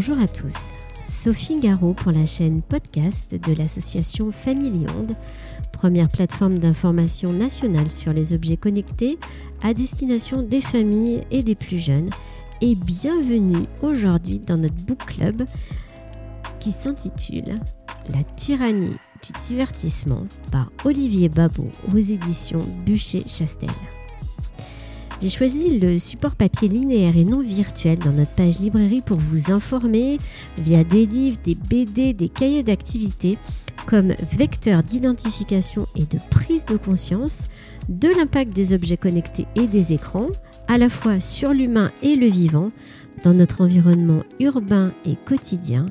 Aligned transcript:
Bonjour 0.00 0.20
à 0.20 0.28
tous. 0.28 0.54
Sophie 1.08 1.58
Garot 1.58 1.92
pour 1.92 2.12
la 2.12 2.24
chaîne 2.24 2.62
podcast 2.62 3.34
de 3.34 3.52
l'association 3.52 4.30
Family 4.30 4.86
Onde, 4.96 5.16
première 5.72 6.06
plateforme 6.06 6.56
d'information 6.56 7.32
nationale 7.32 7.90
sur 7.90 8.12
les 8.12 8.32
objets 8.32 8.56
connectés 8.56 9.18
à 9.60 9.74
destination 9.74 10.44
des 10.44 10.60
familles 10.60 11.24
et 11.32 11.42
des 11.42 11.56
plus 11.56 11.80
jeunes. 11.80 12.10
Et 12.60 12.76
bienvenue 12.76 13.66
aujourd'hui 13.82 14.38
dans 14.38 14.56
notre 14.56 14.80
book 14.84 15.04
club 15.04 15.42
qui 16.60 16.70
s'intitule 16.70 17.58
La 18.14 18.22
tyrannie 18.36 18.98
du 19.24 19.32
divertissement 19.48 20.28
par 20.52 20.70
Olivier 20.84 21.28
Babot 21.28 21.72
aux 21.92 21.98
éditions 21.98 22.64
Bûcher-Chastel. 22.86 23.68
J'ai 25.20 25.30
choisi 25.30 25.80
le 25.80 25.98
support 25.98 26.36
papier 26.36 26.68
linéaire 26.68 27.16
et 27.16 27.24
non 27.24 27.40
virtuel 27.40 27.98
dans 27.98 28.12
notre 28.12 28.30
page 28.30 28.60
librairie 28.60 29.02
pour 29.02 29.18
vous 29.18 29.50
informer 29.50 30.18
via 30.58 30.84
des 30.84 31.06
livres, 31.06 31.38
des 31.42 31.56
BD, 31.56 32.12
des 32.12 32.28
cahiers 32.28 32.62
d'activité 32.62 33.36
comme 33.86 34.12
vecteur 34.32 34.84
d'identification 34.84 35.86
et 35.96 36.04
de 36.04 36.20
prise 36.30 36.64
de 36.66 36.76
conscience 36.76 37.48
de 37.88 38.08
l'impact 38.08 38.54
des 38.54 38.74
objets 38.74 38.96
connectés 38.96 39.46
et 39.56 39.66
des 39.66 39.92
écrans, 39.92 40.28
à 40.68 40.78
la 40.78 40.88
fois 40.88 41.18
sur 41.18 41.52
l'humain 41.52 41.90
et 42.00 42.14
le 42.14 42.26
vivant, 42.26 42.70
dans 43.24 43.34
notre 43.34 43.62
environnement 43.62 44.22
urbain 44.38 44.92
et 45.04 45.16
quotidien, 45.16 45.86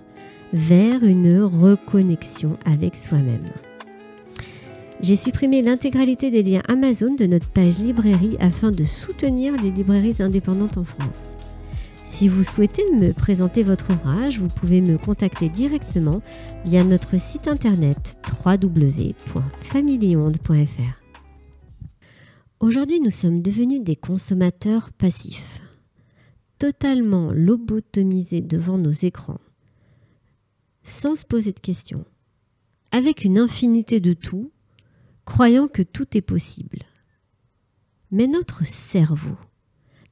vers 0.54 1.04
une 1.04 1.42
reconnexion 1.42 2.58
avec 2.66 2.96
soi-même. 2.96 3.52
J'ai 5.00 5.16
supprimé 5.16 5.62
l'intégralité 5.62 6.32
des 6.32 6.42
liens 6.42 6.64
Amazon 6.68 7.14
de 7.14 7.28
notre 7.28 7.48
page 7.50 7.78
librairie 7.78 8.36
afin 8.40 8.72
de 8.72 8.84
soutenir 8.84 9.56
les 9.62 9.70
librairies 9.70 10.24
indépendantes 10.24 10.78
en 10.78 10.84
France. 10.84 11.36
Si 12.04 12.28
vous 12.28 12.44
souhaitez 12.44 12.82
me 12.94 13.14
présenter 13.14 13.62
votre 13.62 13.94
ouvrage, 13.94 14.40
vous 14.40 14.48
pouvez 14.48 14.82
me 14.82 14.98
contacter 14.98 15.50
directement 15.50 16.24
via 16.66 16.84
notre 16.84 17.20
site 17.20 17.48
internet 17.48 18.18
www.familionde.fr. 18.44 21.04
Aujourd'hui, 22.60 23.00
nous 23.00 23.12
sommes 23.12 23.44
devenus 23.44 23.84
des 23.84 23.96
consommateurs 23.96 24.90
passifs, 24.94 25.62
totalement 26.58 27.32
lobotomisés 27.32 28.42
devant 28.42 28.80
nos 28.80 28.90
écrans, 28.90 29.42
sans 30.82 31.14
se 31.14 31.24
poser 31.24 31.52
de 31.52 31.60
questions, 31.60 32.04
avec 32.90 33.26
une 33.26 33.38
infinité 33.38 34.00
de 34.00 34.14
tout 34.14 34.50
croyant 35.28 35.68
que 35.68 35.82
tout 35.84 36.18
est 36.18 36.22
possible. 36.22 36.80
Mais 38.12 38.28
notre 38.28 38.66
cerveau 38.66 39.36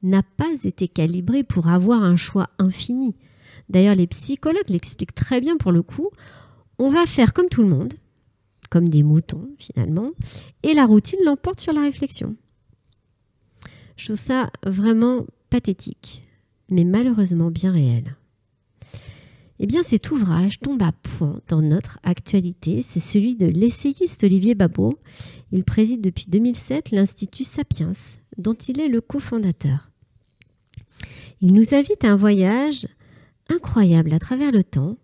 n'a 0.02 0.22
pas 0.22 0.52
été 0.62 0.86
calibré 0.88 1.42
pour 1.42 1.68
avoir 1.68 2.02
un 2.02 2.16
choix 2.16 2.50
infini. 2.58 3.16
D'ailleurs, 3.70 3.94
les 3.94 4.06
psychologues 4.06 4.68
l'expliquent 4.68 5.14
très 5.14 5.40
bien 5.40 5.56
pour 5.56 5.72
le 5.72 5.82
coup. 5.82 6.10
On 6.78 6.90
va 6.90 7.06
faire 7.06 7.32
comme 7.32 7.48
tout 7.48 7.62
le 7.62 7.68
monde, 7.68 7.94
comme 8.70 8.90
des 8.90 9.02
moutons 9.02 9.48
finalement, 9.56 10.10
et 10.62 10.74
la 10.74 10.84
routine 10.84 11.24
l'emporte 11.24 11.60
sur 11.60 11.72
la 11.72 11.80
réflexion. 11.80 12.36
Je 13.96 14.04
trouve 14.04 14.18
ça 14.18 14.50
vraiment 14.66 15.24
pathétique, 15.48 16.28
mais 16.68 16.84
malheureusement 16.84 17.50
bien 17.50 17.72
réel. 17.72 18.16
Eh 19.58 19.66
bien, 19.66 19.82
cet 19.82 20.10
ouvrage 20.10 20.60
tombe 20.60 20.82
à 20.82 20.92
point 20.92 21.40
dans 21.48 21.62
notre 21.62 21.98
actualité. 22.02 22.82
C'est 22.82 23.00
celui 23.00 23.36
de 23.36 23.46
l'essayiste 23.46 24.22
Olivier 24.24 24.54
Babot. 24.54 24.98
Il 25.50 25.64
préside 25.64 26.02
depuis 26.02 26.26
2007 26.28 26.90
l'Institut 26.90 27.44
Sapiens, 27.44 27.92
dont 28.36 28.54
il 28.54 28.80
est 28.80 28.88
le 28.88 29.00
cofondateur. 29.00 29.90
Il 31.40 31.54
nous 31.54 31.74
invite 31.74 32.04
à 32.04 32.12
un 32.12 32.16
voyage 32.16 32.86
incroyable 33.48 34.12
à 34.12 34.18
travers 34.18 34.52
le 34.52 34.62
temps, 34.62 34.98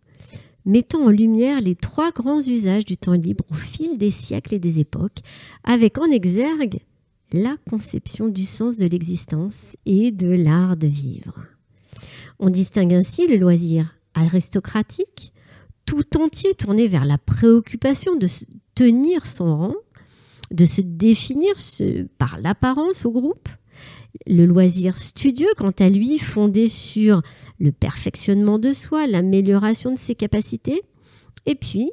mettant 0.67 1.07
en 1.07 1.11
lumière 1.11 1.61
les 1.61 1.75
trois 1.75 2.11
grands 2.11 2.41
usages 2.41 2.85
du 2.85 2.97
temps 2.97 3.13
libre 3.13 3.45
au 3.51 3.55
fil 3.55 3.97
des 3.97 4.11
siècles 4.11 4.55
et 4.55 4.59
des 4.59 4.81
époques, 4.81 5.19
avec 5.65 5.97
en 5.97 6.11
exergue 6.11 6.81
la 7.33 7.57
conception 7.71 8.29
du 8.29 8.43
sens 8.43 8.77
de 8.77 8.87
l'existence 8.87 9.77
et 9.87 10.11
de 10.11 10.29
l'art 10.29 10.77
de 10.77 10.89
vivre. 10.89 11.39
On 12.39 12.51
distingue 12.51 12.93
ainsi 12.93 13.27
le 13.27 13.37
loisir 13.37 13.95
aristocratique, 14.15 15.33
tout 15.87 16.17
entier 16.17 16.55
tourné 16.55 16.89
vers 16.89 17.05
la 17.05 17.19
préoccupation 17.19 18.17
de 18.17 18.29
tenir 18.75 19.27
son 19.27 19.57
rang, 19.57 19.75
de 20.51 20.65
se 20.65 20.81
définir 20.81 21.55
par 22.19 22.39
l'apparence 22.41 23.05
au 23.05 23.13
groupe. 23.13 23.49
Le 24.27 24.45
loisir 24.45 24.99
studieux, 24.99 25.49
quant 25.57 25.73
à 25.79 25.89
lui, 25.89 26.19
fondé 26.19 26.69
sur 26.69 27.23
le 27.59 27.73
perfectionnement 27.73 28.59
de 28.59 28.73
soi, 28.73 29.07
l'amélioration 29.07 29.93
de 29.93 29.99
ses 29.99 30.15
capacités. 30.15 30.83
Et 31.47 31.55
puis, 31.55 31.91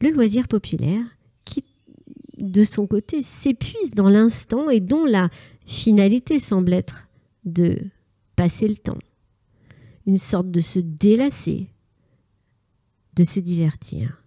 le 0.00 0.10
loisir 0.10 0.46
populaire, 0.46 1.02
qui, 1.44 1.64
de 2.38 2.62
son 2.62 2.86
côté, 2.86 3.20
s'épuise 3.22 3.94
dans 3.94 4.08
l'instant 4.08 4.70
et 4.70 4.80
dont 4.80 5.04
la 5.04 5.28
finalité 5.66 6.38
semble 6.38 6.72
être 6.72 7.08
de 7.44 7.78
passer 8.36 8.68
le 8.68 8.76
temps 8.76 8.98
une 10.06 10.18
sorte 10.18 10.50
de 10.50 10.60
se 10.60 10.80
délasser, 10.80 11.68
de 13.14 13.22
se 13.22 13.40
divertir. 13.40 14.22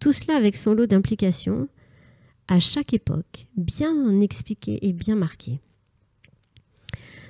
Tout 0.00 0.12
cela 0.12 0.36
avec 0.36 0.56
son 0.56 0.74
lot 0.74 0.86
d'implications, 0.86 1.68
à 2.48 2.58
chaque 2.60 2.92
époque, 2.92 3.46
bien 3.56 4.20
expliqué 4.20 4.78
et 4.86 4.92
bien 4.92 5.14
marqué. 5.14 5.60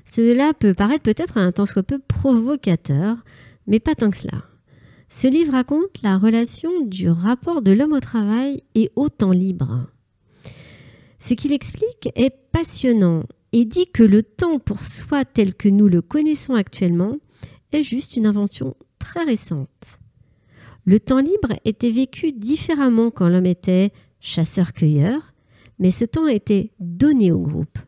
Cela 0.04 0.52
peut 0.54 0.74
paraître 0.74 1.02
peut-être 1.02 1.38
un 1.38 1.52
tant 1.52 1.66
soit 1.66 1.82
peu 1.82 1.98
provocateur, 1.98 3.18
mais 3.66 3.78
pas 3.78 3.94
tant 3.94 4.10
que 4.10 4.16
cela. 4.16 4.42
Ce 5.08 5.28
livre 5.28 5.52
raconte 5.52 6.02
la 6.02 6.16
relation 6.16 6.70
du 6.86 7.08
rapport 7.10 7.62
de 7.62 7.70
l'homme 7.70 7.92
au 7.92 8.00
travail 8.00 8.62
et 8.74 8.90
au 8.96 9.10
temps 9.10 9.30
libre. 9.30 9.86
Ce 11.18 11.34
qu'il 11.34 11.52
explique 11.52 12.08
est 12.16 12.34
passionnant 12.50 13.24
et 13.52 13.64
dit 13.64 13.86
que 13.86 14.02
le 14.02 14.22
temps 14.22 14.58
pour 14.58 14.84
soi 14.84 15.24
tel 15.24 15.54
que 15.54 15.68
nous 15.68 15.86
le 15.86 16.02
connaissons 16.02 16.54
actuellement 16.54 17.18
est 17.72 17.82
juste 17.82 18.16
une 18.16 18.26
invention 18.26 18.76
très 18.98 19.24
récente. 19.24 19.98
Le 20.84 20.98
temps 20.98 21.20
libre 21.20 21.54
était 21.64 21.90
vécu 21.90 22.32
différemment 22.32 23.10
quand 23.10 23.28
l'homme 23.28 23.46
était 23.46 23.92
chasseur-cueilleur, 24.20 25.32
mais 25.78 25.90
ce 25.90 26.04
temps 26.04 26.26
était 26.26 26.72
donné 26.80 27.32
au 27.32 27.40
groupe. 27.40 27.78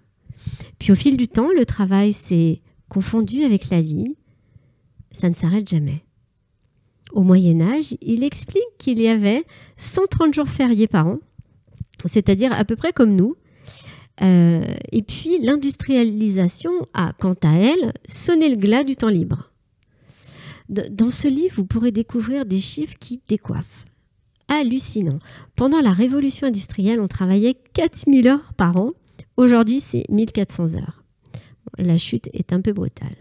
Puis 0.79 0.93
au 0.93 0.95
fil 0.95 1.17
du 1.17 1.29
temps, 1.29 1.49
le 1.57 1.65
travail 1.65 2.13
s'est 2.13 2.61
confondu 2.89 3.43
avec 3.43 3.71
la 3.71 3.81
vie. 3.81 4.17
Ça 5.11 5.29
ne 5.29 5.35
s'arrête 5.35 5.69
jamais. 5.69 6.05
Au 7.13 7.23
Moyen 7.23 7.61
Âge, 7.61 7.97
il 8.01 8.25
explique 8.25 8.63
qu'il 8.79 9.01
y 9.01 9.09
avait 9.09 9.45
130 9.77 10.35
jours 10.35 10.49
fériés 10.49 10.89
par 10.89 11.07
an, 11.07 11.19
c'est-à-dire 12.07 12.53
à 12.53 12.65
peu 12.65 12.77
près 12.77 12.93
comme 12.93 13.15
nous. 13.15 13.37
Euh, 14.23 14.65
et 14.93 15.03
puis 15.03 15.39
l'industrialisation 15.41 16.73
a, 16.95 17.13
quant 17.19 17.35
à 17.43 17.55
elle, 17.55 17.93
sonné 18.09 18.49
le 18.49 18.57
glas 18.57 18.85
du 18.85 18.97
temps 18.97 19.09
libre. 19.09 19.54
Dans 20.69 21.11
ce 21.11 21.29
livre, 21.29 21.57
vous 21.57 21.67
pourrez 21.67 21.93
découvrir 21.93 22.47
des 22.47 22.59
chiffres 22.59 22.97
qui 22.99 23.21
décoiffent. 23.29 23.85
Hallucinant. 24.49 25.19
Pendant 25.57 25.81
la 25.81 25.93
révolution 25.93 26.47
industrielle, 26.47 27.01
on 27.01 27.09
travaillait 27.09 27.57
4000 27.75 28.29
heures 28.29 28.55
par 28.55 28.77
an. 28.77 28.93
Aujourd'hui, 29.37 29.81
c'est 29.81 30.05
1400 30.11 30.77
heures. 30.77 31.03
La 31.79 31.99
chute 31.99 32.29
est 32.33 32.53
un 32.53 32.61
peu 32.61 32.73
brutale. 32.73 33.17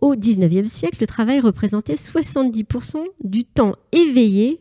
Au 0.00 0.14
19e 0.14 0.68
siècle, 0.68 0.98
le 1.00 1.06
travail 1.06 1.40
représentait 1.40 1.94
70% 1.94 3.04
du 3.22 3.44
temps 3.44 3.74
éveillé. 3.92 4.60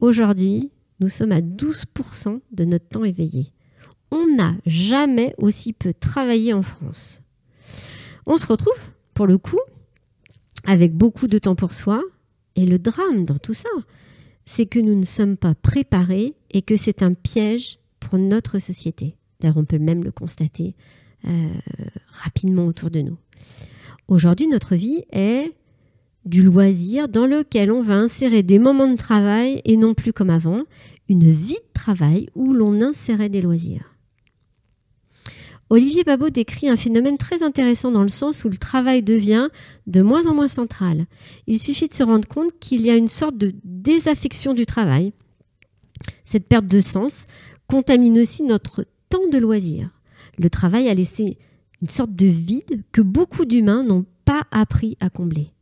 Aujourd'hui, 0.00 0.70
nous 1.00 1.08
sommes 1.08 1.32
à 1.32 1.40
12% 1.40 2.40
de 2.52 2.64
notre 2.64 2.88
temps 2.88 3.04
éveillé. 3.04 3.52
On 4.10 4.26
n'a 4.36 4.54
jamais 4.66 5.34
aussi 5.38 5.72
peu 5.72 5.94
travaillé 5.94 6.52
en 6.52 6.62
France. 6.62 7.22
On 8.26 8.36
se 8.36 8.46
retrouve, 8.46 8.90
pour 9.14 9.26
le 9.26 9.38
coup, 9.38 9.60
avec 10.64 10.94
beaucoup 10.94 11.26
de 11.26 11.38
temps 11.38 11.54
pour 11.54 11.72
soi. 11.72 12.02
Et 12.56 12.66
le 12.66 12.78
drame 12.78 13.24
dans 13.24 13.38
tout 13.38 13.54
ça, 13.54 13.70
c'est 14.44 14.66
que 14.66 14.78
nous 14.78 14.94
ne 14.94 15.04
sommes 15.04 15.36
pas 15.36 15.54
préparés 15.54 16.34
et 16.50 16.62
que 16.62 16.76
c'est 16.76 17.02
un 17.02 17.14
piège 17.14 17.78
pour 18.00 18.18
notre 18.18 18.58
société. 18.58 19.16
D'ailleurs, 19.40 19.56
on 19.56 19.64
peut 19.64 19.78
même 19.78 20.04
le 20.04 20.12
constater 20.12 20.74
euh, 21.26 21.48
rapidement 22.08 22.66
autour 22.66 22.90
de 22.90 23.00
nous. 23.00 23.16
Aujourd'hui, 24.08 24.48
notre 24.48 24.74
vie 24.74 25.04
est 25.12 25.52
du 26.24 26.42
loisir 26.42 27.08
dans 27.08 27.26
lequel 27.26 27.72
on 27.72 27.80
va 27.80 27.94
insérer 27.94 28.42
des 28.42 28.58
moments 28.58 28.88
de 28.88 28.96
travail 28.96 29.60
et 29.64 29.76
non 29.76 29.94
plus 29.94 30.12
comme 30.12 30.30
avant, 30.30 30.62
une 31.08 31.30
vie 31.30 31.54
de 31.54 31.72
travail 31.72 32.28
où 32.34 32.52
l'on 32.52 32.80
insérait 32.80 33.28
des 33.28 33.42
loisirs. 33.42 33.91
Olivier 35.72 36.04
Babot 36.04 36.28
décrit 36.28 36.68
un 36.68 36.76
phénomène 36.76 37.16
très 37.16 37.42
intéressant 37.42 37.90
dans 37.90 38.02
le 38.02 38.10
sens 38.10 38.44
où 38.44 38.50
le 38.50 38.58
travail 38.58 39.02
devient 39.02 39.48
de 39.86 40.02
moins 40.02 40.26
en 40.26 40.34
moins 40.34 40.46
central. 40.46 41.06
Il 41.46 41.58
suffit 41.58 41.88
de 41.88 41.94
se 41.94 42.02
rendre 42.02 42.28
compte 42.28 42.50
qu'il 42.60 42.82
y 42.82 42.90
a 42.90 42.96
une 42.96 43.08
sorte 43.08 43.38
de 43.38 43.54
désaffection 43.64 44.52
du 44.52 44.66
travail. 44.66 45.14
Cette 46.26 46.46
perte 46.46 46.66
de 46.66 46.78
sens 46.78 47.26
contamine 47.68 48.18
aussi 48.18 48.42
notre 48.42 48.84
temps 49.08 49.26
de 49.32 49.38
loisir. 49.38 49.88
Le 50.36 50.50
travail 50.50 50.90
a 50.90 50.94
laissé 50.94 51.38
une 51.80 51.88
sorte 51.88 52.14
de 52.14 52.26
vide 52.26 52.84
que 52.92 53.00
beaucoup 53.00 53.46
d'humains 53.46 53.82
n'ont 53.82 54.04
pas 54.26 54.42
appris 54.50 54.98
à 55.00 55.08
combler. 55.08 55.54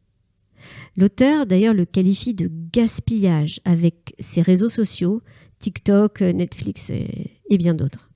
L'auteur 0.97 1.47
d'ailleurs 1.47 1.73
le 1.73 1.85
qualifie 1.85 2.35
de 2.35 2.51
gaspillage 2.73 3.61
avec 3.65 4.17
ses 4.19 4.43
réseaux 4.43 4.69
sociaux, 4.69 5.23
TikTok, 5.61 6.21
Netflix 6.23 6.91
et, 6.91 7.59
bien 7.59 7.75
d'autres. 7.75 8.10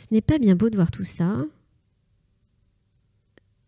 Ce 0.00 0.06
n'est 0.12 0.22
pas 0.22 0.38
bien 0.38 0.56
beau 0.56 0.70
de 0.70 0.76
voir 0.76 0.90
tout 0.90 1.04
ça. 1.04 1.44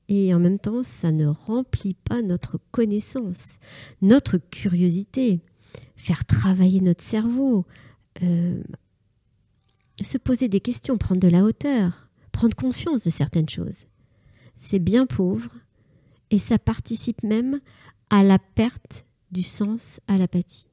Et 0.09 0.33
en 0.33 0.39
même 0.39 0.59
temps, 0.59 0.83
ça 0.83 1.13
ne 1.13 1.27
remplit 1.27 1.93
pas 1.93 2.23
notre 2.23 2.59
connaissance, 2.71 3.59
notre 4.01 4.39
curiosité, 4.39 5.43
faire 5.95 6.25
travailler 6.25 6.81
notre 6.81 7.05
cerveau, 7.05 7.67
euh, 8.23 8.63
se 10.01 10.17
poser 10.17 10.49
des 10.49 10.61
questions, 10.61 10.97
prendre 10.97 11.21
de 11.21 11.29
la 11.29 11.45
hauteur, 11.45 12.09
prendre 12.33 12.57
conscience 12.57 13.03
de 13.03 13.11
certaines 13.11 13.51
choses. 13.51 13.85
C'est 14.57 14.79
bien 14.79 15.05
pauvre 15.05 15.53
et 16.31 16.39
ça 16.39 16.59
participe 16.59 17.23
même 17.23 17.61
à 18.09 18.23
la 18.23 18.39
perte 18.39 19.05
du 19.33 19.43
sens 19.43 20.01
à 20.09 20.17
l'apathie. 20.17 20.69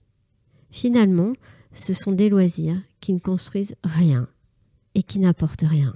Finalement, 0.72 1.34
ce 1.74 1.94
sont 1.94 2.14
des 2.14 2.30
loisirs 2.30 2.82
qui 3.02 3.12
ne 3.12 3.20
construisent 3.20 3.76
rien 3.84 4.30
et 4.96 5.04
qui 5.04 5.20
n'apportent 5.20 5.66
rien. 5.68 5.96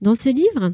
Dans 0.00 0.14
ce 0.14 0.28
livre, 0.28 0.72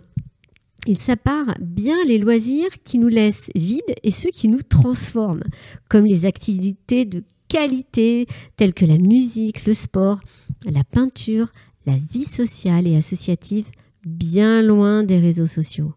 il 0.86 0.96
sépare 0.96 1.54
bien 1.60 1.96
les 2.06 2.18
loisirs 2.18 2.82
qui 2.84 2.98
nous 2.98 3.08
laissent 3.08 3.50
vides 3.54 3.94
et 4.02 4.10
ceux 4.10 4.30
qui 4.30 4.48
nous 4.48 4.62
transforment, 4.62 5.44
comme 5.88 6.06
les 6.06 6.24
activités 6.24 7.04
de 7.04 7.22
qualité 7.48 8.26
telles 8.56 8.74
que 8.74 8.86
la 8.86 8.98
musique, 8.98 9.66
le 9.66 9.74
sport, 9.74 10.20
la 10.64 10.84
peinture, 10.84 11.52
la 11.86 11.96
vie 11.96 12.24
sociale 12.24 12.86
et 12.86 12.96
associative, 12.96 13.66
bien 14.06 14.62
loin 14.62 15.02
des 15.02 15.18
réseaux 15.18 15.46
sociaux. 15.46 15.92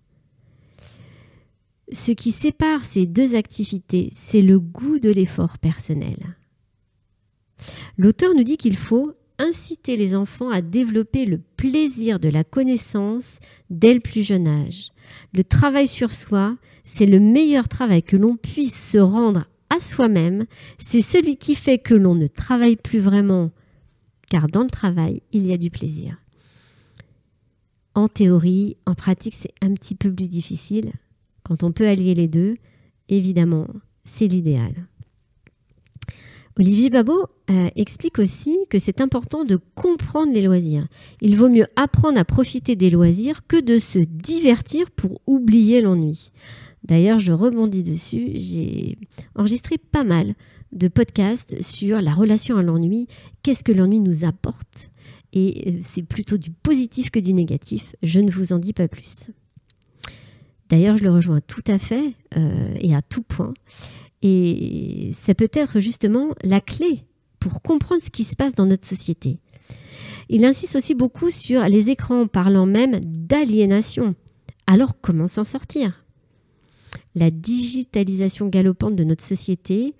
Ce 1.92 2.12
qui 2.12 2.32
sépare 2.32 2.86
ces 2.86 3.06
deux 3.06 3.36
activités, 3.36 4.10
c'est 4.12 4.42
le 4.42 4.60
goût 4.60 5.00
de 5.00 5.10
l'effort 5.10 5.60
personnel. 5.60 6.18
L'auteur 7.98 8.34
nous 8.36 8.44
dit 8.44 8.58
qu'il 8.58 8.76
faut 8.76 9.14
inciter 9.44 9.98
les 9.98 10.16
enfants 10.16 10.50
à 10.50 10.62
développer 10.62 11.26
le 11.26 11.38
plaisir 11.38 12.20
de 12.20 12.30
la 12.30 12.44
connaissance 12.44 13.40
dès 13.70 13.94
le 13.94 14.00
plus 14.00 14.24
jeune 14.24 14.48
âge. 14.48 14.92
Le 15.34 15.44
travail 15.44 15.88
sur 15.88 16.14
soi, 16.14 16.58
c'est 16.84 17.06
le 17.06 17.20
meilleur 17.20 17.68
travail 17.68 18.04
que 18.04 18.18
l'on 18.18 18.38
puisse 18.38 18.92
se 18.92 18.98
rendre 18.98 19.46
à 19.70 19.80
soi-même, 19.80 20.46
c'est 20.78 21.02
celui 21.02 21.36
qui 21.36 21.56
fait 21.56 21.80
que 21.80 21.94
l'on 21.94 22.16
ne 22.16 22.28
travaille 22.28 22.76
plus 22.76 23.00
vraiment, 23.00 23.52
car 24.30 24.48
dans 24.48 24.64
le 24.64 24.70
travail, 24.70 25.22
il 25.32 25.46
y 25.46 25.54
a 25.54 25.58
du 25.58 25.70
plaisir. 25.72 26.18
En 27.96 28.08
théorie, 28.08 28.78
en 28.86 28.96
pratique, 28.96 29.36
c'est 29.36 29.54
un 29.62 29.74
petit 29.74 29.96
peu 29.96 30.12
plus 30.14 30.28
difficile. 30.28 30.94
Quand 31.44 31.64
on 31.64 31.72
peut 31.72 31.88
allier 31.88 32.16
les 32.16 32.28
deux, 32.28 32.56
évidemment, 33.10 33.68
c'est 34.04 34.28
l'idéal. 34.28 34.88
Olivier 36.60 36.90
Babot 36.92 37.26
euh, 37.50 37.70
explique 37.76 38.20
aussi 38.20 38.58
que 38.70 38.78
c'est 38.78 39.02
important 39.02 39.44
de 39.44 39.60
comprendre 39.76 40.34
les 40.34 40.44
loisirs. 40.44 40.88
Il 41.20 41.36
vaut 41.36 41.50
mieux 41.50 41.66
apprendre 41.76 42.20
à 42.20 42.26
profiter 42.26 42.76
des 42.76 42.92
loisirs 42.92 43.48
que 43.48 43.60
de 43.60 43.80
se 43.80 44.00
divertir 44.00 44.92
pour 44.92 45.22
oublier 45.26 45.82
l'ennui. 45.82 46.32
D'ailleurs, 46.84 47.20
je 47.20 47.32
rebondis 47.32 47.84
dessus, 47.84 48.32
j'ai 48.36 48.98
enregistré 49.36 49.78
pas 49.78 50.04
mal 50.04 50.36
de 50.72 50.88
podcasts 50.88 51.62
sur 51.62 52.02
la 52.02 52.14
relation 52.14 52.58
à 52.58 52.64
l'ennui, 52.64 53.08
qu'est-ce 53.42 53.64
que 53.64 53.72
l'ennui 53.72 54.00
nous 54.00 54.26
apporte. 54.26 54.92
Et 55.32 55.64
euh, 55.68 55.80
c'est 55.82 56.04
plutôt 56.04 56.38
du 56.38 56.52
positif 56.52 57.10
que 57.10 57.20
du 57.20 57.34
négatif, 57.34 57.96
je 58.04 58.20
ne 58.20 58.30
vous 58.30 58.54
en 58.54 58.60
dis 58.60 58.74
pas 58.74 58.88
plus. 58.88 59.32
D'ailleurs, 60.70 60.98
je 60.98 61.04
le 61.04 61.12
rejoins 61.12 61.42
tout 61.42 61.64
à 61.68 61.78
fait 61.78 62.14
euh, 62.38 62.76
et 62.80 62.96
à 62.96 63.02
tout 63.02 63.22
point. 63.22 63.54
Et 64.24 65.12
ça 65.22 65.36
peut 65.36 65.52
être 65.54 65.80
justement 65.82 66.30
la 66.44 66.62
clé 66.62 67.02
pour 67.40 67.62
comprendre 67.62 68.02
ce 68.02 68.10
qui 68.10 68.24
se 68.24 68.36
passe 68.36 68.56
dans 68.56 68.66
notre 68.66 68.88
société. 68.88 69.40
Il 70.30 70.46
insiste 70.46 70.78
aussi 70.78 70.96
beaucoup 70.96 71.30
sur 71.30 71.62
les 71.66 71.90
écrans, 71.90 72.26
parlant 72.28 72.66
même 72.66 73.02
d'aliénation. 73.06 74.16
Alors 74.66 75.00
comment 75.02 75.28
s'en 75.28 75.44
sortir? 75.44 76.06
La 77.16 77.30
digitalisation 77.30 78.48
galopante 78.48 78.96
de 78.96 79.04
notre 79.04 79.24
société, 79.24 79.94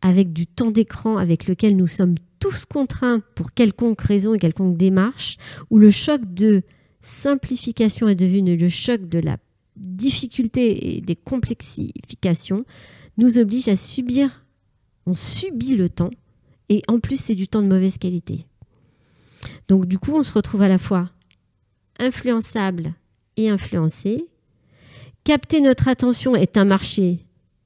avec 0.00 0.32
du 0.32 0.46
temps 0.46 0.70
d'écran 0.70 1.16
avec 1.16 1.48
lequel 1.48 1.76
nous 1.76 1.88
sommes 1.88 2.14
tous 2.38 2.66
contraints 2.66 3.22
pour 3.34 3.52
quelconque 3.52 4.00
raison 4.00 4.34
et 4.34 4.38
quelconque 4.38 4.76
démarche, 4.76 5.36
où 5.70 5.78
le 5.78 5.90
choc 5.90 6.20
de 6.32 6.62
simplification 7.00 8.06
est 8.06 8.14
devenu 8.14 8.56
le 8.56 8.68
choc 8.68 9.08
de 9.08 9.18
la 9.18 9.36
difficulté 9.76 10.96
et 10.96 11.00
des 11.00 11.16
complexifications, 11.16 12.64
nous 13.16 13.38
oblige 13.38 13.68
à 13.68 13.76
subir, 13.76 14.44
on 15.06 15.14
subit 15.14 15.76
le 15.76 15.88
temps, 15.88 16.10
et 16.68 16.82
en 16.88 16.98
plus 16.98 17.20
c'est 17.20 17.34
du 17.34 17.48
temps 17.48 17.62
de 17.62 17.68
mauvaise 17.68 17.98
qualité. 17.98 18.46
Donc 19.68 19.86
du 19.86 19.98
coup, 19.98 20.12
on 20.14 20.22
se 20.22 20.32
retrouve 20.32 20.62
à 20.62 20.68
la 20.68 20.78
fois 20.78 21.10
influençable 21.98 22.94
et 23.36 23.48
influencé. 23.48 24.26
Capter 25.24 25.60
notre 25.60 25.88
attention 25.88 26.34
est 26.34 26.56
un 26.56 26.64
marché 26.64 27.20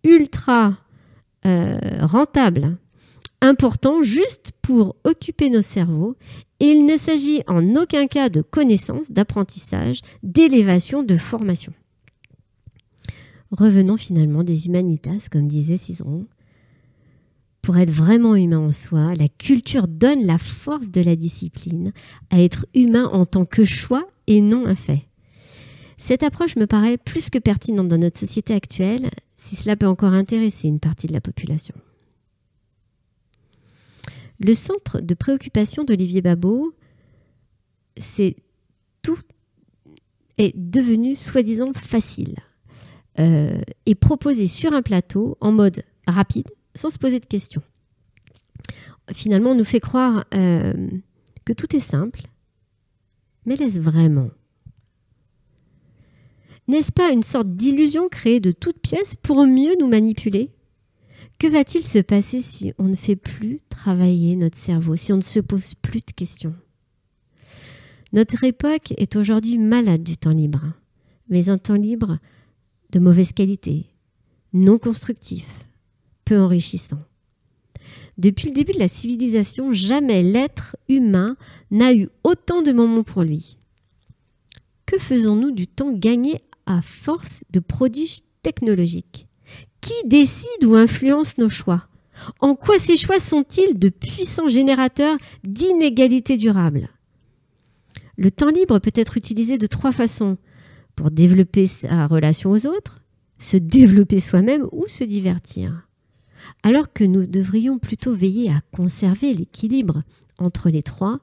ultra 0.05 0.77
euh, 1.45 1.79
rentable, 2.01 2.77
important 3.41 4.03
juste 4.03 4.53
pour 4.63 4.97
occuper 5.05 5.51
nos 5.51 5.63
cerveaux, 5.63 6.17
et 6.61 6.67
il 6.67 6.87
ne 6.87 6.97
s'agit 6.97 7.43
en 7.47 7.77
aucun 7.77 8.07
cas 8.07 8.29
de 8.29 8.43
connaissance, 8.43 9.11
d'apprentissage, 9.11 10.01
d'élévation, 10.23 11.03
de 11.03 11.17
formation. 11.17 11.73
Revenons 13.51 13.97
finalement 13.97 14.45
des 14.45 14.67
humanitas, 14.67 15.29
comme 15.31 15.49
disait 15.49 15.79
Cicéron. 15.79 16.27
Pour 17.63 17.79
être 17.79 17.91
vraiment 17.91 18.35
humain 18.35 18.59
en 18.59 18.73
soi, 18.73 19.15
la 19.15 19.29
culture 19.29 19.89
donne 19.89 20.25
la 20.25 20.39
force 20.39 20.91
de 20.91 21.01
la 21.01 21.17
discipline 21.17 21.93
à 22.31 22.43
être 22.43 22.67
humain 22.75 23.09
en 23.13 23.27
tant 23.27 23.45
que 23.45 23.65
choix 23.65 24.09
et 24.27 24.41
non 24.41 24.67
un 24.67 24.75
fait. 24.75 25.07
Cette 25.97 26.23
approche 26.23 26.57
me 26.57 26.67
paraît 26.67 26.99
plus 26.99 27.29
que 27.31 27.39
pertinente 27.39 27.89
dans 27.89 27.99
notre 27.99 28.19
société 28.19 28.55
actuelle, 28.55 29.11
si 29.37 29.57
cela 29.57 29.77
peut 29.77 29.87
encore 29.87 30.13
intéresser 30.13 30.69
une 30.69 30.81
partie 30.81 31.09
de 31.09 31.13
la 31.13 31.21
population. 31.21 31.75
Le 34.41 34.55
centre 34.55 35.01
de 35.01 35.15
préoccupation 35.15 35.85
d'Olivier 35.85 36.23
Babot, 36.23 36.73
c'est 37.97 38.37
tout 39.03 39.19
est 40.37 40.57
devenu 40.57 41.17
soi-disant 41.17 41.73
facile 41.73 42.37
euh, 43.19 43.61
et 43.87 43.95
proposé 43.95 44.47
sur 44.47 44.73
un 44.73 44.83
plateau 44.83 45.37
en 45.41 45.53
mode 45.53 45.83
rapide, 46.07 46.49
sans 46.75 46.91
se 46.91 46.99
poser 46.99 47.21
de 47.21 47.27
questions. 47.27 47.63
Finalement, 49.13 49.51
on 49.51 49.55
nous 49.55 49.65
fait 49.65 49.81
croire 49.81 50.25
euh, 50.35 50.89
que 51.45 51.53
tout 51.53 51.75
est 51.75 51.81
simple, 51.81 52.21
mais 53.47 53.57
laisse 53.57 53.79
vraiment? 53.79 54.31
N'est-ce 56.69 56.93
pas 56.93 57.13
une 57.13 57.23
sorte 57.23 57.49
d'illusion 57.49 58.09
créée 58.09 58.41
de 58.41 58.53
toutes 58.53 58.81
pièces 58.81 59.17
pour 59.17 59.47
mieux 59.47 59.75
nous 59.81 59.89
manipuler? 59.89 60.51
Que 61.39 61.47
va-t-il 61.47 61.85
se 61.85 61.99
passer 62.01 62.41
si 62.41 62.75
on 62.79 62.85
ne 62.85 62.97
fait 62.97 63.17
plus 63.17 63.61
travailler 63.71 64.37
notre 64.37 64.59
cerveau, 64.59 64.95
si 64.97 65.13
on 65.13 65.17
ne 65.17 65.23
se 65.23 65.41
pose 65.41 65.75
plus 65.75 66.01
de 66.01 66.13
questions? 66.13 66.55
Notre 68.13 68.45
époque 68.45 68.93
est 68.97 69.17
aujourd'hui 69.17 69.59
malade 69.59 70.03
du 70.03 70.17
temps 70.17 70.31
libre, 70.31 70.73
mais 71.29 71.49
un 71.49 71.59
temps 71.59 71.75
libre 71.75 72.19
de 72.91 72.99
mauvaise 72.99 73.33
qualité, 73.33 73.87
non 74.53 74.79
constructif, 74.79 75.69
peu 76.25 76.39
enrichissant. 76.39 77.03
Depuis 78.17 78.49
le 78.49 78.55
début 78.55 78.73
de 78.73 78.79
la 78.79 78.89
civilisation, 78.89 79.73
jamais 79.73 80.23
l'être 80.23 80.77
humain 80.89 81.37
n'a 81.71 81.95
eu 81.95 82.09
autant 82.25 82.63
de 82.63 82.73
moments 82.73 83.05
pour 83.05 83.23
lui. 83.23 83.59
Que 84.87 84.99
faisons-nous 84.99 85.53
du 85.53 85.67
temps 85.67 85.93
gagné 85.93 86.41
à 86.67 86.83
force 86.83 87.45
de 87.51 87.61
prodiges 87.61 88.21
technologiques? 88.43 89.27
Qui 89.81 89.95
décide 90.07 90.65
ou 90.65 90.75
influence 90.75 91.39
nos 91.39 91.49
choix? 91.49 91.89
En 92.41 92.57
quoi 92.57 92.79
ces 92.79 92.97
choix 92.97 93.21
sont-ils 93.21 93.79
de 93.79 93.91
puissants 93.91 94.49
générateurs 94.49 95.17
d'inégalités 95.45 96.37
durables? 96.37 96.89
Le 98.17 98.33
temps 98.33 98.51
libre 98.51 98.81
peut 98.81 98.93
être 98.95 99.17
utilisé 99.17 99.59
de 99.59 99.67
trois 99.67 99.93
façons 99.93 100.39
pour 100.99 101.13
développer 101.13 101.69
sa 101.69 102.09
relation 102.09 102.51
aux 102.51 102.67
autres, 102.67 103.05
se 103.39 103.57
développer 103.57 104.19
soi-même 104.19 104.67
ou 104.73 104.89
se 104.89 105.05
divertir. 105.05 105.87
Alors 106.65 106.93
que 106.93 107.05
nous 107.05 107.25
devrions 107.25 107.79
plutôt 107.79 108.13
veiller 108.13 108.51
à 108.51 108.63
conserver 108.73 109.33
l'équilibre 109.33 110.03
entre 110.39 110.71
les 110.71 110.83
trois, 110.83 111.21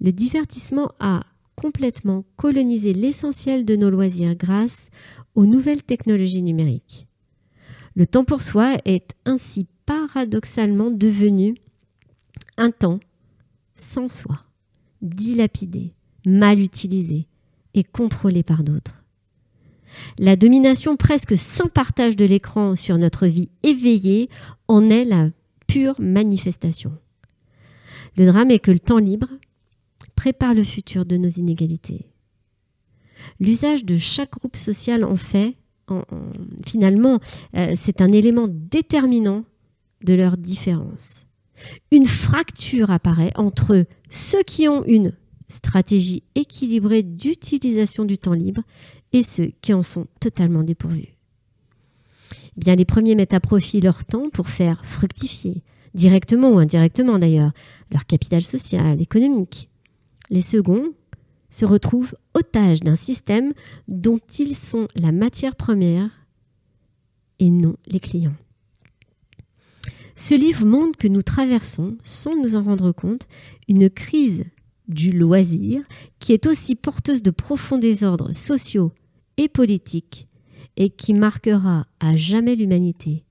le 0.00 0.10
divertissement 0.10 0.90
a 0.98 1.20
complètement 1.54 2.24
colonisé 2.34 2.92
l'essentiel 2.92 3.64
de 3.64 3.76
nos 3.76 3.88
loisirs 3.88 4.34
grâce 4.34 4.88
aux 5.36 5.46
nouvelles 5.46 5.84
technologies 5.84 6.42
numériques. 6.42 7.06
Le 7.94 8.08
temps 8.08 8.24
pour 8.24 8.42
soi 8.42 8.78
est 8.84 9.14
ainsi 9.26 9.68
paradoxalement 9.86 10.90
devenu 10.90 11.54
un 12.56 12.72
temps 12.72 12.98
sans 13.76 14.08
soi, 14.08 14.40
dilapidé, 15.02 15.94
mal 16.26 16.58
utilisé, 16.58 17.28
et 17.74 17.84
contrôlés 17.84 18.42
par 18.42 18.64
d'autres. 18.64 19.03
La 20.18 20.36
domination 20.36 20.96
presque 20.96 21.36
sans 21.36 21.68
partage 21.68 22.16
de 22.16 22.24
l'écran 22.24 22.76
sur 22.76 22.98
notre 22.98 23.26
vie 23.26 23.48
éveillée 23.62 24.28
en 24.68 24.88
est 24.88 25.04
la 25.04 25.30
pure 25.66 26.00
manifestation. 26.00 26.92
Le 28.16 28.26
drame 28.26 28.50
est 28.50 28.60
que 28.60 28.70
le 28.70 28.78
temps 28.78 28.98
libre 28.98 29.28
prépare 30.14 30.54
le 30.54 30.62
futur 30.62 31.04
de 31.04 31.16
nos 31.16 31.28
inégalités. 31.28 32.06
L'usage 33.40 33.84
de 33.84 33.98
chaque 33.98 34.32
groupe 34.32 34.56
social 34.56 35.02
en 35.02 35.16
fait, 35.16 35.56
finalement, 36.66 37.18
euh, 37.56 37.72
c'est 37.74 38.00
un 38.00 38.12
élément 38.12 38.46
déterminant 38.48 39.44
de 40.04 40.14
leur 40.14 40.36
différence. 40.36 41.26
Une 41.90 42.06
fracture 42.06 42.90
apparaît 42.90 43.32
entre 43.36 43.84
ceux 44.08 44.42
qui 44.42 44.68
ont 44.68 44.84
une 44.84 45.12
stratégie 45.48 46.22
équilibrée 46.34 47.02
d'utilisation 47.02 48.04
du 48.04 48.18
temps 48.18 48.32
libre 48.32 48.62
et 49.14 49.22
ceux 49.22 49.52
qui 49.62 49.72
en 49.72 49.82
sont 49.82 50.06
totalement 50.20 50.64
dépourvus. 50.64 51.14
Eh 52.56 52.60
bien, 52.60 52.74
les 52.74 52.84
premiers 52.84 53.14
mettent 53.14 53.32
à 53.32 53.40
profit 53.40 53.80
leur 53.80 54.04
temps 54.04 54.28
pour 54.28 54.48
faire 54.48 54.84
fructifier, 54.84 55.62
directement 55.94 56.50
ou 56.50 56.58
indirectement 56.58 57.18
d'ailleurs, 57.18 57.52
leur 57.92 58.06
capital 58.06 58.42
social, 58.42 59.00
économique. 59.00 59.70
Les 60.30 60.40
seconds 60.40 60.92
se 61.48 61.64
retrouvent 61.64 62.16
otages 62.34 62.80
d'un 62.80 62.96
système 62.96 63.52
dont 63.86 64.18
ils 64.38 64.54
sont 64.54 64.88
la 64.96 65.12
matière 65.12 65.54
première 65.54 66.10
et 67.38 67.50
non 67.50 67.76
les 67.86 68.00
clients. 68.00 68.34
Ce 70.16 70.34
livre 70.34 70.64
montre 70.64 70.98
que 70.98 71.08
nous 71.08 71.22
traversons, 71.22 71.96
sans 72.02 72.34
nous 72.36 72.56
en 72.56 72.62
rendre 72.62 72.90
compte, 72.90 73.28
une 73.68 73.90
crise 73.90 74.44
du 74.88 75.12
loisir 75.12 75.82
qui 76.18 76.32
est 76.32 76.46
aussi 76.46 76.74
porteuse 76.74 77.22
de 77.22 77.30
profonds 77.30 77.78
désordres 77.78 78.34
sociaux 78.34 78.92
et 79.36 79.48
politiques 79.48 80.28
et 80.76 80.90
qui 80.90 81.14
marquera 81.14 81.86
à 82.00 82.16
jamais 82.16 82.56
l'humanité. 82.56 83.24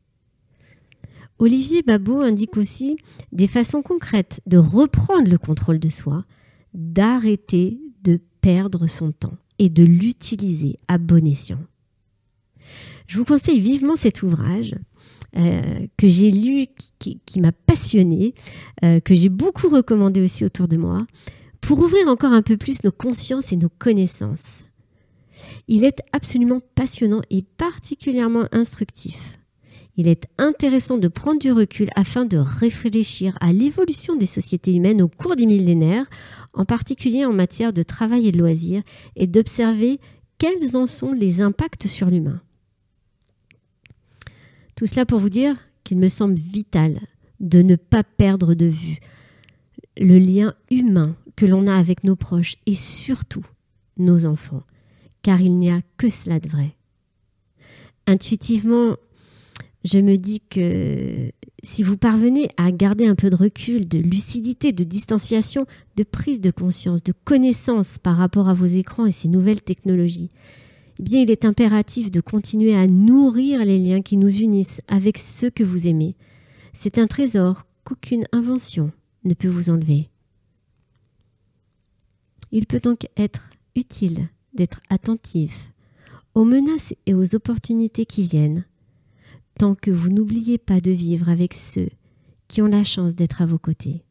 Olivier 1.39 1.81
Babot 1.81 2.21
indique 2.21 2.57
aussi 2.57 2.97
des 3.31 3.47
façons 3.47 3.81
concrètes 3.81 4.39
de 4.45 4.57
reprendre 4.57 5.29
le 5.29 5.37
contrôle 5.37 5.79
de 5.79 5.89
soi, 5.89 6.25
d'arrêter 6.73 7.79
de 8.03 8.19
perdre 8.41 8.87
son 8.87 9.11
temps 9.11 9.37
et 9.59 9.69
de 9.69 9.83
l'utiliser 9.83 10.77
à 10.87 10.97
bon 10.97 11.25
escient. 11.27 11.59
Je 13.07 13.17
vous 13.17 13.25
conseille 13.25 13.59
vivement 13.59 13.95
cet 13.95 14.23
ouvrage 14.23 14.75
euh, 15.35 15.87
que 15.97 16.07
j'ai 16.07 16.31
lu, 16.31 16.67
qui, 16.99 17.41
m'a 17.41 17.51
passionné, 17.51 18.33
euh, 18.83 18.99
que 18.99 19.13
j'ai 19.13 19.29
beaucoup 19.29 19.67
recommandé 19.67 20.21
aussi 20.21 20.45
autour 20.45 20.67
de 20.67 20.77
moi, 20.77 21.05
pour 21.59 21.79
ouvrir 21.79 22.07
encore 22.07 22.33
un 22.33 22.41
peu 22.41 22.55
plus 22.55 22.83
nos 22.83 22.91
consciences 22.91 23.51
et 23.51 23.57
nos 23.57 23.69
connaissances. 23.69 24.63
Il 25.67 25.83
est 25.83 26.01
absolument 26.11 26.61
passionnant 26.75 27.21
et 27.29 27.41
particulièrement 27.41 28.47
instructif. 28.51 29.39
Il 29.95 30.07
est 30.07 30.25
intéressant 30.39 30.97
de 30.97 31.07
prendre 31.07 31.39
du 31.39 31.51
recul 31.51 31.89
afin 31.95 32.25
de 32.25 32.37
réfléchir 32.37 33.37
à 33.41 33.53
l'évolution 33.53 34.15
des 34.15 34.25
sociétés 34.25 34.73
humaines 34.73 35.01
au 35.01 35.07
cours 35.07 35.35
des 35.35 35.45
millénaires, 35.45 36.05
en 36.53 36.65
particulier 36.65 37.25
en 37.25 37.33
matière 37.33 37.73
de 37.73 37.83
travail 37.83 38.27
et 38.27 38.31
de 38.31 38.39
loisirs, 38.39 38.81
et 39.15 39.27
d'observer 39.27 39.99
quels 40.39 40.75
en 40.75 40.87
sont 40.87 41.11
les 41.11 41.41
impacts 41.41 41.87
sur 41.87 42.07
l'humain. 42.07 42.41
Tout 44.75 44.87
cela 44.87 45.05
pour 45.05 45.19
vous 45.19 45.29
dire 45.29 45.55
qu'il 45.83 45.99
me 45.99 46.07
semble 46.07 46.35
vital 46.35 46.99
de 47.39 47.61
ne 47.61 47.75
pas 47.75 48.03
perdre 48.03 48.55
de 48.55 48.65
vue 48.65 48.99
le 49.97 50.17
lien 50.17 50.55
humain 50.71 51.15
que 51.35 51.45
l'on 51.45 51.67
a 51.67 51.75
avec 51.75 52.03
nos 52.03 52.15
proches 52.15 52.55
et 52.65 52.73
surtout 52.73 53.45
nos 53.97 54.25
enfants, 54.25 54.63
car 55.23 55.41
il 55.41 55.57
n'y 55.57 55.71
a 55.71 55.79
que 55.97 56.09
cela 56.09 56.39
de 56.39 56.49
vrai. 56.49 56.75
Intuitivement, 58.05 58.97
je 59.83 59.99
me 59.99 60.15
dis 60.17 60.41
que 60.41 61.31
si 61.63 61.83
vous 61.83 61.97
parvenez 61.97 62.49
à 62.57 62.71
garder 62.71 63.07
un 63.07 63.15
peu 63.15 63.29
de 63.29 63.35
recul, 63.35 63.87
de 63.87 63.97
lucidité, 63.97 64.71
de 64.73 64.83
distanciation, 64.83 65.65
de 65.95 66.03
prise 66.03 66.41
de 66.41 66.51
conscience, 66.51 67.03
de 67.03 67.13
connaissance 67.23 67.97
par 67.97 68.17
rapport 68.17 68.49
à 68.49 68.53
vos 68.53 68.65
écrans 68.65 69.05
et 69.05 69.11
ces 69.11 69.29
nouvelles 69.29 69.61
technologies, 69.61 70.29
eh 70.99 71.03
bien, 71.03 71.21
il 71.21 71.31
est 71.31 71.45
impératif 71.45 72.11
de 72.11 72.21
continuer 72.21 72.75
à 72.75 72.87
nourrir 72.87 73.65
les 73.65 73.79
liens 73.79 74.01
qui 74.01 74.17
nous 74.17 74.29
unissent 74.29 74.81
avec 74.87 75.17
ceux 75.17 75.49
que 75.49 75.63
vous 75.63 75.87
aimez. 75.87 76.15
C'est 76.73 76.97
un 76.97 77.07
trésor 77.07 77.65
qu'aucune 77.83 78.25
invention 78.31 78.91
ne 79.23 79.33
peut 79.33 79.47
vous 79.47 79.69
enlever. 79.69 80.09
Il 82.51 82.67
peut 82.67 82.79
donc 82.79 83.07
être 83.17 83.49
utile 83.75 84.29
d'être 84.53 84.81
attentif 84.89 85.73
aux 86.35 86.45
menaces 86.45 86.93
et 87.05 87.13
aux 87.13 87.35
opportunités 87.35 88.05
qui 88.05 88.23
viennent, 88.23 88.65
tant 89.59 89.75
que 89.75 89.91
vous 89.91 90.09
n'oubliez 90.09 90.57
pas 90.57 90.79
de 90.79 90.91
vivre 90.91 91.29
avec 91.29 91.53
ceux 91.53 91.89
qui 92.47 92.61
ont 92.61 92.67
la 92.67 92.83
chance 92.83 93.15
d'être 93.15 93.41
à 93.41 93.45
vos 93.45 93.59
côtés. 93.59 94.03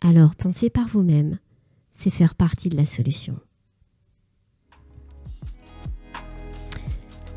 Alors 0.00 0.34
pensez 0.34 0.70
par 0.70 0.88
vous-même, 0.88 1.38
c'est 1.92 2.10
faire 2.10 2.34
partie 2.34 2.68
de 2.68 2.76
la 2.76 2.84
solution. 2.84 3.38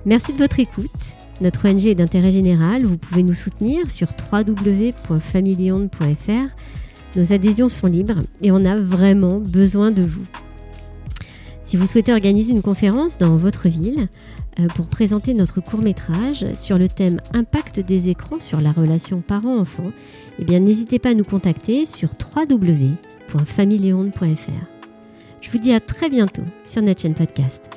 Merci 0.06 0.34
de 0.34 0.38
votre 0.38 0.60
écoute. 0.60 1.18
Notre 1.42 1.70
ONG 1.70 1.86
est 1.86 1.96
d'intérêt 1.96 2.32
général. 2.32 2.86
Vous 2.86 2.98
pouvez 2.98 3.24
nous 3.24 3.34
soutenir 3.34 3.90
sur 3.90 4.10
www.familion.fr. 4.32 6.56
Nos 7.16 7.34
adhésions 7.34 7.70
sont 7.70 7.88
libres 7.88 8.24
et 8.42 8.52
on 8.52 8.66
a 8.66 8.80
vraiment 8.80 9.40
besoin 9.40 9.92
de 9.92 10.04
vous. 10.04 10.26
Si 11.68 11.76
vous 11.76 11.86
souhaitez 11.86 12.14
organiser 12.14 12.54
une 12.54 12.62
conférence 12.62 13.18
dans 13.18 13.36
votre 13.36 13.68
ville 13.68 14.08
euh, 14.58 14.68
pour 14.68 14.88
présenter 14.88 15.34
notre 15.34 15.60
court 15.60 15.82
métrage 15.82 16.46
sur 16.56 16.78
le 16.78 16.88
thème 16.88 17.20
Impact 17.34 17.82
des 17.82 18.08
écrans 18.08 18.40
sur 18.40 18.62
la 18.62 18.72
relation 18.72 19.20
parent-enfant, 19.20 19.92
eh 20.40 20.60
n'hésitez 20.62 20.98
pas 20.98 21.10
à 21.10 21.14
nous 21.14 21.26
contacter 21.26 21.84
sur 21.84 22.12
www.familion.fr. 22.38 22.96
Je 25.42 25.52
vous 25.52 25.58
dis 25.58 25.74
à 25.74 25.82
très 25.82 26.10
bientôt 26.10 26.46
sur 26.64 26.82
notre 26.82 27.02
chaîne 27.02 27.16
podcast. 27.16 27.70